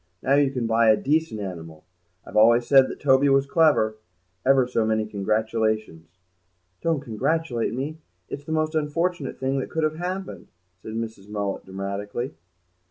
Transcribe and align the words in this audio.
Now 0.23 0.33
you 0.33 0.49
can 0.49 0.65
buy 0.65 0.89
a 0.89 0.97
decent 0.97 1.39
animal. 1.41 1.83
I've 2.25 2.35
always 2.35 2.65
said 2.65 2.87
that 2.89 2.99
Toby 2.99 3.29
was 3.29 3.45
clever. 3.45 3.97
Ever 4.43 4.65
so 4.65 4.83
many 4.83 5.05
congratulations." 5.05 6.17
"Don't 6.81 7.01
congratulate 7.01 7.75
me. 7.75 7.99
It's 8.27 8.45
the 8.45 8.51
most 8.51 8.73
unfortunate 8.73 9.37
thing 9.39 9.59
that 9.59 9.69
could 9.69 9.83
have 9.83 9.97
happened!" 9.97 10.47
said 10.81 10.93
Mrs. 10.93 11.29
Mullet 11.29 11.65
dramatically. 11.65 12.33